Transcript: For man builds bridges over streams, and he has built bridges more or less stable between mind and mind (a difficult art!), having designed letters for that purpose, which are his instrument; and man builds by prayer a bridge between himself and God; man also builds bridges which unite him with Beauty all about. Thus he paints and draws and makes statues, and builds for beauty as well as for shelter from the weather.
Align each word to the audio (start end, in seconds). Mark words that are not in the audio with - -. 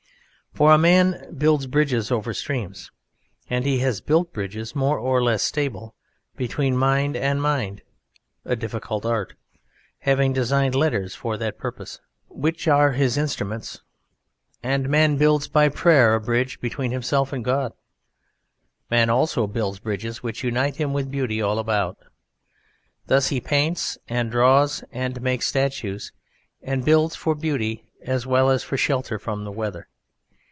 For 0.53 0.77
man 0.77 1.33
builds 1.37 1.65
bridges 1.65 2.11
over 2.11 2.33
streams, 2.33 2.91
and 3.49 3.63
he 3.65 3.79
has 3.79 4.01
built 4.01 4.33
bridges 4.33 4.75
more 4.75 4.99
or 4.99 5.23
less 5.23 5.43
stable 5.43 5.95
between 6.35 6.75
mind 6.75 7.15
and 7.15 7.41
mind 7.41 7.83
(a 8.43 8.57
difficult 8.57 9.05
art!), 9.05 9.33
having 9.99 10.33
designed 10.33 10.75
letters 10.75 11.15
for 11.15 11.37
that 11.37 11.57
purpose, 11.57 12.01
which 12.27 12.67
are 12.67 12.91
his 12.91 13.17
instrument; 13.17 13.79
and 14.61 14.89
man 14.89 15.15
builds 15.15 15.47
by 15.47 15.69
prayer 15.69 16.15
a 16.15 16.19
bridge 16.19 16.59
between 16.59 16.91
himself 16.91 17.31
and 17.31 17.45
God; 17.45 17.71
man 18.89 19.09
also 19.09 19.47
builds 19.47 19.79
bridges 19.79 20.21
which 20.21 20.43
unite 20.43 20.75
him 20.75 20.91
with 20.91 21.09
Beauty 21.09 21.41
all 21.41 21.59
about. 21.59 21.97
Thus 23.07 23.29
he 23.29 23.39
paints 23.39 23.97
and 24.09 24.29
draws 24.29 24.83
and 24.91 25.21
makes 25.21 25.47
statues, 25.47 26.11
and 26.61 26.83
builds 26.83 27.15
for 27.15 27.35
beauty 27.35 27.85
as 28.01 28.27
well 28.27 28.49
as 28.49 28.65
for 28.65 28.75
shelter 28.75 29.17
from 29.17 29.45
the 29.45 29.51
weather. 29.51 29.87